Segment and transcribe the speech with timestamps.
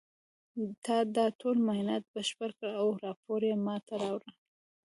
[0.83, 4.31] تا دا ټول معاینات بشپړ کړه او راپور یې ما ته راوړه